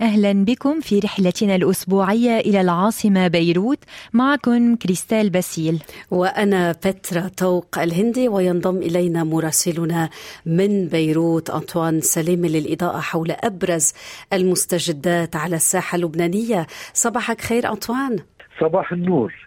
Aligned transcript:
أهلا 0.00 0.32
بكم 0.32 0.80
في 0.80 0.98
رحلتنا 0.98 1.54
الأسبوعية 1.56 2.38
إلى 2.40 2.60
العاصمة 2.60 3.28
بيروت. 3.28 3.78
معكم 4.12 4.76
كريستال 4.76 5.30
باسيل. 5.30 5.82
وأنا 6.10 6.72
بترا 6.72 7.28
توق 7.36 7.78
الهندي 7.78 8.28
وينضم 8.28 8.76
إلينا 8.76 9.24
مراسلنا 9.24 10.10
من 10.46 10.88
بيروت 10.88 11.50
أنطوان 11.50 12.00
سليم 12.00 12.46
للإضاءة 12.46 13.00
حول 13.00 13.30
أبرز 13.30 13.92
المستجدات 14.32 15.36
على 15.36 15.56
الساحة 15.56 15.96
اللبنانية. 15.96 16.66
صباحك 16.94 17.40
خير 17.40 17.68
أنطوان. 17.68 18.18
صباح 18.60 18.92
النور. 18.92 19.45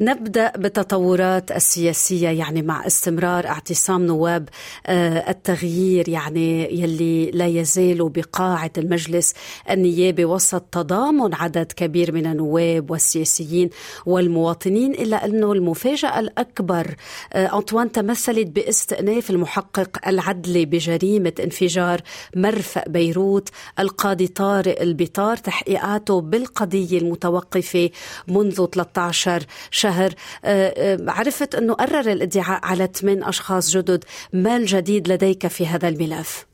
نبدأ 0.00 0.52
بالتطورات 0.56 1.52
السياسية 1.52 2.28
يعني 2.28 2.62
مع 2.62 2.86
استمرار 2.86 3.46
اعتصام 3.46 4.06
نواب 4.06 4.48
آه، 4.86 5.30
التغيير 5.30 6.08
يعني 6.08 6.80
يلي 6.80 7.30
لا 7.30 7.46
يزالوا 7.46 8.08
بقاعه 8.08 8.70
المجلس 8.78 9.34
النيابي 9.70 10.24
وسط 10.24 10.62
تضامن 10.62 11.34
عدد 11.34 11.72
كبير 11.72 12.12
من 12.12 12.26
النواب 12.26 12.90
والسياسيين 12.90 13.70
والمواطنين 14.06 14.92
إلا 14.92 15.24
أنه 15.24 15.52
المفاجأة 15.52 16.20
الأكبر 16.20 16.94
آه، 17.32 17.56
أنطوان 17.56 17.92
تمثلت 17.92 18.46
باستئناف 18.46 19.30
المحقق 19.30 20.08
العدلي 20.08 20.64
بجريمة 20.66 21.32
انفجار 21.40 22.00
مرفأ 22.36 22.84
بيروت 22.88 23.48
القاضي 23.78 24.26
طارق 24.26 24.80
البطار 24.80 25.36
تحقيقاته 25.36 26.20
بالقضية 26.20 26.98
المتوقفة 26.98 27.90
منذ 28.28 28.66
13 28.66 29.43
شهر 29.70 30.10
آه، 30.44 30.48
آه، 30.78 30.98
عرفت 31.08 31.54
أنه 31.54 31.74
قرر 31.74 32.12
الادعاء 32.12 32.60
على 32.62 32.86
ثمان 32.86 33.22
أشخاص 33.22 33.76
جدد 33.76 34.04
ما 34.32 34.56
الجديد 34.56 35.08
لديك 35.08 35.46
في 35.46 35.66
هذا 35.66 35.88
الملف؟ 35.88 36.46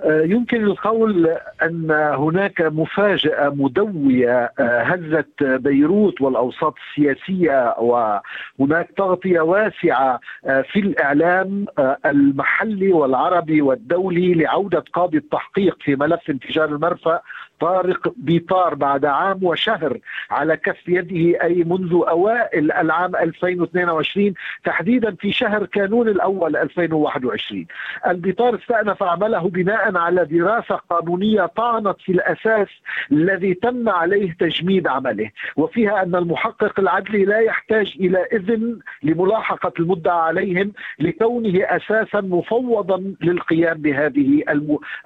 آه، 0.00 0.22
يمكن 0.22 0.64
القول 0.64 1.36
أن 1.62 1.90
هناك 1.90 2.60
مفاجأة 2.60 3.48
مدوية 3.48 4.52
هزت 4.60 5.42
بيروت 5.42 6.20
والأوساط 6.20 6.74
السياسية 6.88 7.74
وهناك 7.78 8.90
تغطية 8.96 9.40
واسعة 9.40 10.20
في 10.42 10.76
الإعلام 10.76 11.66
المحلي 12.06 12.92
والعربي 12.92 13.62
والدولي 13.62 14.34
لعودة 14.34 14.84
قاضي 14.92 15.16
التحقيق 15.16 15.76
في 15.80 15.96
ملف 15.96 16.30
انفجار 16.30 16.68
المرفأ 16.68 17.20
طارق 17.60 18.12
بيطار 18.16 18.74
بعد 18.74 19.04
عام 19.04 19.44
وشهر 19.44 19.98
على 20.30 20.56
كف 20.56 20.88
يده 20.88 21.42
أي 21.42 21.64
منذ 21.64 21.92
أوائل 22.08 22.72
العام 22.72 23.16
2022 23.16 24.34
تحديدا 24.64 25.14
في 25.14 25.32
شهر 25.32 25.66
كانون 25.66 26.08
الأول 26.08 26.56
2021 26.56 27.66
البيطار 28.06 28.54
استأنف 28.54 29.02
عمله 29.02 29.48
بناء 29.48 29.96
على 29.96 30.24
دراسة 30.24 30.74
قانونية 30.90 31.46
طعنت 31.46 31.96
في 32.00 32.12
الأساس 32.12 32.68
الذي 33.12 33.54
تم 33.54 33.88
عليه 33.88 34.36
تجميد 34.40 34.86
عمله 34.86 35.30
وفيها 35.56 36.02
أن 36.02 36.14
المحقق 36.14 36.80
العدلي 36.80 37.24
لا 37.24 37.38
يحتاج 37.38 37.94
إلى 38.00 38.18
إذن 38.32 38.78
لملاحقة 39.02 39.72
المدعى 39.78 40.20
عليهم 40.20 40.72
لكونه 40.98 41.64
أساسا 41.64 42.20
مفوضا 42.20 43.14
للقيام 43.20 43.76
بهذه 43.82 44.42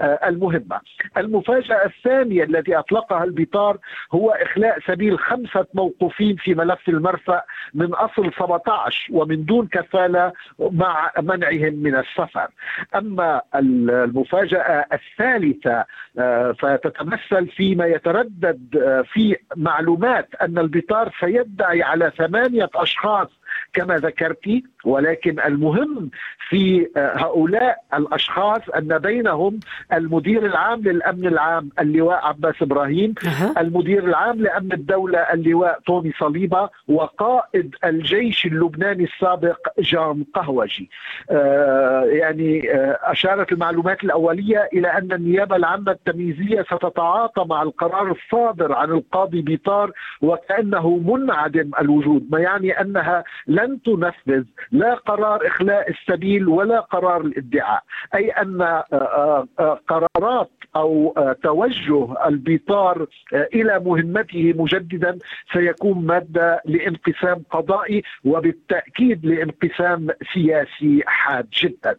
المهمة. 0.03 0.81
المفاجأة 1.17 1.85
الثانية 1.87 2.42
التي 2.43 2.79
أطلقها 2.79 3.25
البطار 3.25 3.79
هو 4.13 4.31
إخلاء 4.31 4.79
سبيل 4.87 5.19
خمسة 5.19 5.67
موقوفين 5.75 6.37
في 6.37 6.55
ملف 6.55 6.89
المرفأ 6.89 7.43
من 7.75 7.95
أصل 7.95 8.33
17 8.39 9.09
ومن 9.13 9.45
دون 9.45 9.67
كفالة 9.67 10.33
مع 10.59 11.11
منعهم 11.19 11.75
من 11.75 11.97
السفر. 11.97 12.49
أما 12.95 13.43
المفاجأة 13.55 14.87
الثالثة 14.93 15.85
آه، 16.19 16.53
فتتمثل 16.53 17.49
فيما 17.49 17.87
يتردد 17.87 18.77
آه، 18.77 19.03
في 19.03 19.37
معلومات 19.57 20.29
أن 20.43 20.59
البطار 20.59 21.13
سيدعي 21.21 21.83
على 21.83 22.13
ثمانية 22.19 22.71
أشخاص 22.75 23.29
كما 23.75 23.97
ذكرت 23.97 24.63
ولكن 24.85 25.41
المهم 25.41 26.11
في 26.49 26.89
آه، 26.97 27.17
هؤلاء 27.17 27.79
الأشخاص 27.95 28.61
أن 28.77 28.99
بينهم 28.99 29.61
المدير 29.93 30.47
العام 30.47 30.81
للأمن 30.81 31.27
العام 31.27 31.71
اللواء 31.79 32.27
عباس 32.27 32.55
إبراهيم 32.63 33.15
أه. 33.27 33.61
المدير 33.61 34.05
العام 34.05 34.41
لأمن 34.41 34.73
الدولة 34.73 35.19
اللواء 35.19 35.79
طوني 35.87 36.13
صليبة 36.19 36.69
وقائد 36.89 37.75
الجيش 37.85 38.47
اللبناني 38.47 39.05
السابق 39.05 39.59
جام 39.79 40.25
قهوجي 40.35 40.91
آه 41.31 42.05
يعني 42.05 42.73
آه 42.75 42.99
أشارت 43.03 43.53
المعلومات 43.53 44.05
الأولية 44.05 44.69
إلى 44.73 44.89
أن 44.89 45.13
النيابة 45.13 45.57
العامة 45.57 45.93
التمييزية 45.93 46.63
ستتعاطى 46.63 47.45
مع 47.49 47.63
القرار 47.63 48.11
الصادر 48.13 48.73
عن 48.73 48.91
القاضي 48.91 49.43
بيطار 49.43 49.93
وكأنه 50.23 50.97
منعدم 50.97 51.71
الوجود 51.81 52.27
ما 52.31 52.39
يعني 52.41 52.81
أنها 52.81 53.25
لن 53.63 53.83
تنفذ 53.83 54.45
لا 54.73 54.95
قرار 54.95 55.47
إخلاء 55.47 55.91
السبيل 55.91 56.49
ولا 56.49 56.81
قرار 56.81 57.21
الادعاء 57.21 57.83
أي 58.15 58.31
أن 58.31 58.63
آه، 58.63 58.85
آه، 58.93 59.47
آه، 59.59 59.81
قرارات 59.89 60.51
أو 60.77 61.15
توجه 61.43 62.27
البيطار 62.29 63.07
إلى 63.33 63.81
مهمته 63.81 64.53
مجددا 64.57 65.19
سيكون 65.53 66.07
مادة 66.07 66.63
لانقسام 66.65 67.43
قضائي 67.51 68.03
وبالتأكيد 68.25 69.27
لانقسام 69.27 70.09
سياسي 70.35 71.03
حاد 71.07 71.47
جدا. 71.63 71.97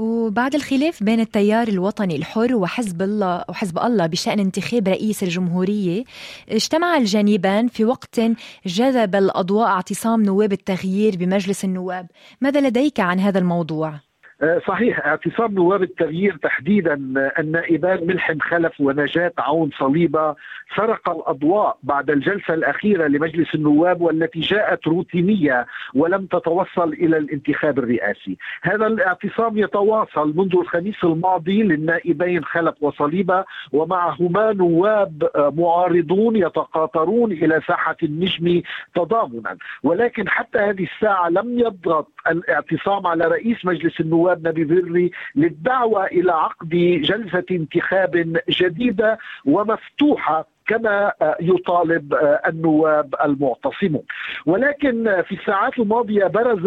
وبعد 0.00 0.54
الخلاف 0.54 1.02
بين 1.02 1.20
التيار 1.20 1.68
الوطني 1.68 2.16
الحر 2.16 2.54
وحزب 2.54 3.02
الله 3.02 3.44
وحزب 3.48 3.78
الله 3.78 4.06
بشأن 4.06 4.38
انتخاب 4.40 4.88
رئيس 4.88 5.22
الجمهورية 5.22 6.04
اجتمع 6.48 6.96
الجانبان 6.96 7.68
في 7.68 7.84
وقت 7.84 8.20
جذب 8.66 9.14
الأضواء 9.16 9.68
اعتصام 9.68 10.22
نواب 10.22 10.52
التغيير 10.52 11.16
بمجلس 11.16 11.64
النواب 11.64 12.06
ماذا 12.40 12.60
لديك 12.60 13.00
عن 13.00 13.20
هذا 13.20 13.38
الموضوع؟ 13.38 14.09
آه، 14.42 14.60
صحيح 14.66 15.06
اعتصام 15.06 15.54
نواب 15.54 15.82
التغيير 15.82 16.36
تحديدا 16.42 16.94
النائبان 17.38 18.06
ملحم 18.06 18.38
خلف 18.38 18.80
ونجاة 18.80 19.32
عون 19.38 19.70
صليبة. 19.78 20.34
سرق 20.76 21.10
الأضواء 21.10 21.78
بعد 21.82 22.10
الجلسة 22.10 22.54
الأخيرة 22.54 23.06
لمجلس 23.06 23.54
النواب 23.54 24.00
والتي 24.00 24.40
جاءت 24.40 24.88
روتينية 24.88 25.66
ولم 25.94 26.26
تتوصل 26.26 26.92
إلى 26.92 27.16
الانتخاب 27.16 27.78
الرئاسي. 27.78 28.36
هذا 28.62 28.86
الاعتصام 28.86 29.58
يتواصل 29.58 30.36
منذ 30.36 30.56
الخميس 30.56 31.04
الماضي 31.04 31.62
للنائبين 31.62 32.44
خلف 32.44 32.74
وصليبة 32.80 33.44
ومعهما 33.72 34.52
نواب 34.52 35.30
آه، 35.36 35.52
معارضون 35.56 36.36
يتقاطرون 36.36 37.32
إلى 37.32 37.60
ساحة 37.68 37.96
النجم 38.02 38.62
تضامنا. 38.94 39.56
ولكن 39.82 40.28
حتى 40.28 40.58
هذه 40.58 40.86
الساعة 40.94 41.28
لم 41.28 41.58
يضغط 41.58 42.08
الاعتصام 42.30 43.06
على 43.06 43.24
رئيس 43.24 43.64
مجلس 43.64 44.00
النواب 44.00 44.29
النواب 44.32 44.48
نبي 44.48 44.64
بري 44.64 45.10
للدعوة 45.34 46.06
إلى 46.06 46.32
عقد 46.32 46.68
جلسة 47.02 47.44
انتخاب 47.50 48.40
جديدة 48.48 49.18
ومفتوحة 49.44 50.46
كما 50.66 51.12
يطالب 51.40 52.14
النواب 52.46 53.14
المعتصمون. 53.24 54.02
ولكن 54.46 55.22
في 55.28 55.34
الساعات 55.34 55.78
الماضية 55.78 56.26
برز 56.26 56.66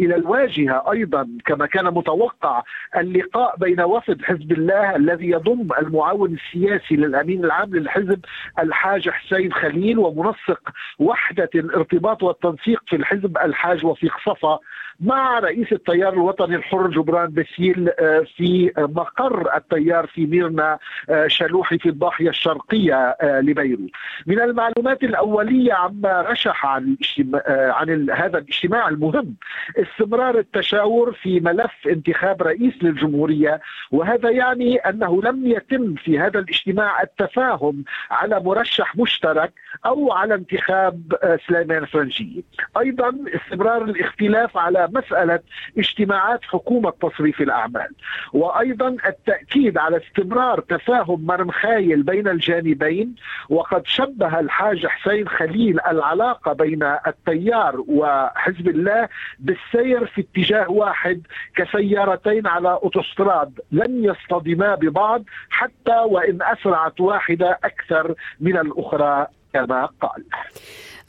إلى 0.00 0.16
الواجهة 0.16 0.92
أيضا 0.92 1.28
كما 1.46 1.66
كان 1.66 1.84
متوقع 1.84 2.62
اللقاء 2.96 3.56
بين 3.56 3.80
وفد 3.80 4.22
حزب 4.22 4.52
الله 4.52 4.96
الذي 4.96 5.30
يضم 5.30 5.68
المعاون 5.78 6.34
السياسي 6.34 6.96
للأمين 6.96 7.44
العام 7.44 7.74
للحزب 7.74 8.20
الحاج 8.58 9.08
حسين 9.10 9.52
خليل 9.52 9.98
ومنسق 9.98 10.60
وحدة 10.98 11.50
الارتباط 11.54 12.22
والتنسيق 12.22 12.82
في 12.86 12.96
الحزب 12.96 13.38
الحاج 13.38 13.84
وفيق 13.84 14.14
صفا 14.26 14.58
مع 15.00 15.38
رئيس 15.38 15.72
التيار 15.72 16.12
الوطني 16.12 16.56
الحر 16.56 16.86
جبران 16.90 17.30
بسيل 17.34 17.90
في 18.36 18.72
مقر 18.78 19.56
التيار 19.56 20.06
في 20.06 20.26
ميرنا 20.26 20.78
شلوحي 21.26 21.78
في 21.78 21.88
الضاحية 21.88 22.28
الشرقية 22.28 22.94
آه، 22.94 23.40
لبيروت. 23.40 23.90
من 24.26 24.40
المعلومات 24.40 25.02
الأولية 25.04 25.72
عما 25.74 26.22
رشح 26.30 26.66
عن, 26.66 26.85
الاجتماع 26.86 27.42
آه، 27.46 27.72
عن 27.72 28.10
هذا 28.10 28.38
الاجتماع 28.38 28.88
المهم 28.88 29.34
استمرار 29.76 30.38
التشاور 30.38 31.12
في 31.12 31.40
ملف 31.40 31.72
انتخاب 31.86 32.42
رئيس 32.42 32.74
للجمهورية. 32.82 33.60
وهذا 33.90 34.30
يعني 34.30 34.76
أنه 34.76 35.22
لم 35.22 35.46
يتم 35.46 35.94
في 35.94 36.18
هذا 36.18 36.38
الاجتماع 36.38 37.02
التفاهم 37.02 37.84
على 38.10 38.40
مرشح 38.40 38.96
مشترك 38.96 39.52
أو 39.86 40.12
على 40.12 40.34
انتخاب 40.34 41.14
آه، 41.22 41.38
سليمان 41.48 41.84
فرنجي. 41.84 42.44
أيضا 42.78 43.16
استمرار 43.28 43.84
الاختلاف 43.84 44.56
على 44.56 44.88
مسألة 44.92 45.40
اجتماعات 45.78 46.40
حكومة 46.44 46.90
تصريف 46.90 47.40
الأعمال. 47.40 47.88
وأيضا 48.32 48.96
التأكيد 49.06 49.78
على 49.78 49.96
استمرار 49.96 50.60
تفاهم 50.60 51.26
مرمخايل 51.26 52.02
بين 52.02 52.28
الجانبين. 52.28 53.14
وقد 53.48 53.86
شبه 53.86 54.40
الحاج 54.40 54.86
حسين 54.86 55.28
خليل 55.28 55.80
العلاقة 55.80 56.52
بين 56.52 56.75
التيار 56.82 57.84
وحزب 57.88 58.68
الله 58.68 59.08
بالسير 59.38 60.06
في 60.06 60.20
اتجاه 60.20 60.70
واحد 60.70 61.22
كسيارتين 61.56 62.46
على 62.46 62.72
أوتوستراد. 62.82 63.60
لن 63.72 64.04
يصطدما 64.04 64.74
ببعض 64.74 65.24
حتى 65.50 65.96
وإن 65.96 66.38
أسرعت 66.42 67.00
واحدة 67.00 67.58
أكثر 67.64 68.14
من 68.40 68.58
الأخرى 68.58 69.26
كما 69.52 69.88
قال. 70.00 70.24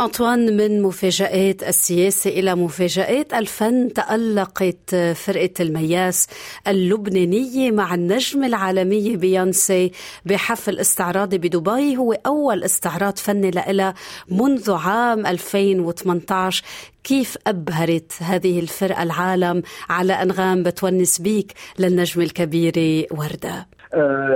أنطوان 0.01 0.57
من 0.57 0.81
مفاجآت 0.81 1.63
السياسة 1.63 2.29
إلى 2.29 2.55
مفاجآت 2.55 3.33
الفن 3.33 3.93
تألقت 3.93 4.95
فرقة 5.15 5.53
المياس 5.59 6.27
اللبنانية 6.67 7.71
مع 7.71 7.93
النجم 7.93 8.43
العالمية 8.43 9.17
بيونسي 9.17 9.91
بحفل 10.25 10.79
استعراضي 10.79 11.37
بدبي. 11.37 11.97
هو 11.97 12.13
أول 12.13 12.63
استعراض 12.63 13.17
فني 13.17 13.51
لها 13.51 13.93
منذ 14.29 14.71
عام 14.71 15.25
2018 15.25 16.63
كيف 17.03 17.37
أبهرت 17.47 18.11
هذه 18.19 18.59
الفرقة 18.59 19.03
العالم 19.03 19.63
على 19.89 20.13
أنغام 20.13 20.63
بتونس 20.63 21.21
بيك 21.21 21.53
للنجم 21.79 22.21
الكبير 22.21 23.07
وردة؟ 23.11 23.76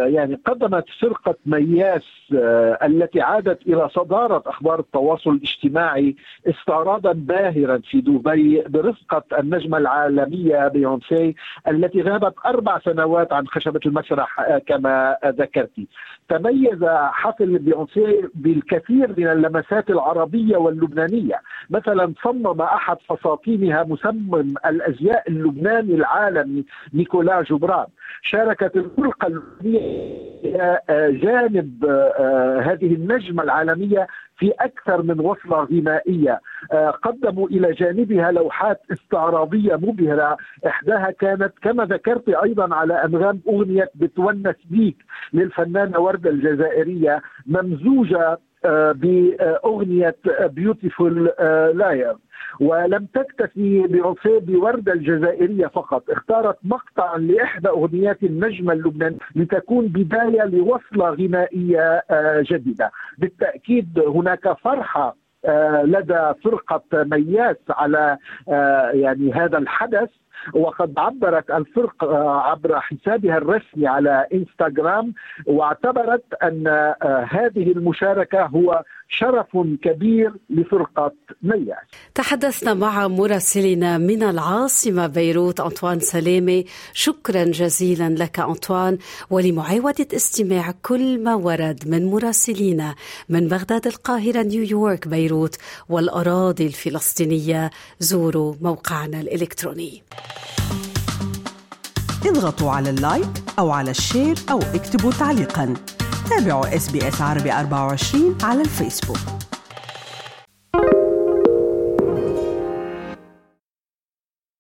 يعني 0.07 0.39
قدمت 0.45 0.86
فرقة 1.01 1.36
مياس 1.45 2.03
آه، 2.36 2.80
التي 2.86 3.21
عادت 3.21 3.68
إلى 3.68 3.89
صدارة 3.89 4.44
أخبار 4.45 4.80
التواصل 4.80 5.30
الاجتماعي 5.31 6.15
استعراضا 6.48 7.12
باهرا 7.13 7.77
في 7.77 8.01
دبي 8.01 8.63
برفقة 8.68 9.24
النجمة 9.39 9.77
العالمية 9.77 10.68
بيونسي 10.68 11.36
التي 11.68 12.01
غابت 12.01 12.33
أربع 12.45 12.80
سنوات 12.80 13.33
عن 13.33 13.48
خشبة 13.48 13.80
المسرح 13.86 14.39
آه، 14.39 14.57
كما 14.57 15.18
ذكرت. 15.25 15.71
تميز 16.30 16.83
حفل 17.12 17.57
بيونسي 17.59 18.21
بالكثير 18.36 19.13
من 19.18 19.27
اللمسات 19.27 19.89
العربية 19.89 20.57
واللبنانية. 20.57 21.42
مثلا 21.69 22.13
صمم 22.24 22.62
أحد 22.62 22.98
فساتينها 23.09 23.83
مسمم 23.83 24.53
الأزياء 24.65 25.30
اللبناني 25.30 25.95
العالمي 25.95 26.65
نيكولا 26.94 27.42
جبران. 27.42 27.86
شاركت 28.21 28.75
الفرقة 28.75 29.27
اللبنانية 29.61 30.21
جانب 31.09 31.85
آه، 31.85 32.59
هذه 32.59 32.93
النجمة 32.95 33.43
العالمية 33.43 34.07
في 34.38 34.51
أكثر 34.59 35.03
من 35.03 35.19
وصلة 35.19 35.63
غنائية. 35.63 36.39
آه، 36.71 36.89
قدموا 36.89 37.47
إلى 37.47 37.73
جانبها 37.73 38.31
لوحات 38.31 38.81
استعراضية 38.91 39.75
مبهرة. 39.75 40.38
إحداها 40.67 41.11
كانت 41.11 41.53
كما 41.61 41.85
ذكرت 41.85 42.29
أيضا 42.29 42.75
على 42.75 42.93
أنغام 42.93 43.41
أغنية 43.47 43.89
بتونس 43.95 44.55
بيك 44.69 44.97
للفنانة 45.33 45.99
وردة 45.99 46.29
الجزائرية 46.29 47.21
ممزوجة 47.45 48.38
آه، 48.66 48.92
بأغنية 48.92 50.16
Beautiful 50.42 51.25
Liar 51.74 52.15
ولم 52.60 53.08
تكتفي 53.13 53.88
بيونسي 53.88 54.40
بوردة 54.40 54.94
الجزائرية 54.94 55.68
فقط 55.68 56.10
اختارت 56.10 56.58
مقطعا 56.63 57.18
لإحدى 57.18 57.69
أغنيات 57.69 58.24
النجمة 58.24 58.74
اللبنانية 58.74 59.18
لتكون 59.36 59.88
بداية 59.88 60.44
لوصلة 60.44 61.10
غنائية 61.10 62.04
آه، 62.12 62.44
جديدة. 62.52 62.92
بالتأكيد 63.18 64.00
هناك 64.00 64.58
فرحة 64.58 65.08
آه، 65.08 65.20
لدى 65.83 66.33
فرقة 66.43 66.83
مياس 66.93 67.57
على 67.69 68.17
آه، 68.49 68.89
يعني 68.91 69.33
هذا 69.33 69.57
الحدث. 69.57 70.09
وقد 70.53 70.93
عبرت 70.97 71.51
الفرقة 71.51 72.41
عبر 72.41 72.79
حسابها 72.79 73.38
الرسمي 73.38 73.88
على 73.88 74.27
إنستغرام 74.33 75.13
واعتبرت 75.45 76.23
أن 76.43 76.67
هذه 77.29 77.71
المشاركة 77.71 78.45
هو 78.45 78.83
شرف 79.13 79.48
كبير 79.84 80.34
لفرقة 80.50 81.13
مياس. 81.44 81.88
تحدثنا 82.16 82.74
مع 82.74 83.08
مراسلنا 83.08 83.98
من 83.98 84.24
العاصمة 84.24 85.08
بيروت 85.08 85.60
أنطوان 85.60 86.00
سلامة 86.00 86.63
شكرا 86.94 87.44
جزيلا 87.44 88.10
لك 88.10 88.40
أنطوان 88.40 88.98
ولمعاودة 89.30 90.08
استماع 90.16 90.74
كل 90.81 91.24
ما 91.24 91.36
ورد 91.36 91.84
من 91.88 92.12
مراسلينا 92.12 92.96
من 93.30 93.48
بغداد 93.48 93.88
القاهرة 93.88 94.42
نيويورك 94.44 95.08
بيروت 95.08 95.56
والأراضي 95.90 96.68
الفلسطينية. 96.68 97.69
زوروا 98.00 98.56
موقعنا 98.62 99.22
الإلكتروني. 99.22 100.04
اضغطوا 102.25 102.72
على 102.72 102.90
ال 102.89 102.98
like 102.98 103.30
أو 103.60 103.72
على 103.72 103.92
ال 103.92 103.99
share 103.99 104.36
أو 104.52 104.60
اكتبوا 104.60 105.12
تعليقاً. 105.12 105.75
تابعوا 106.38 106.75
إس 106.75 106.88
عربي 107.22 107.51
24 107.54 108.38
على 108.44 108.62
الفيسبوك. 108.62 109.40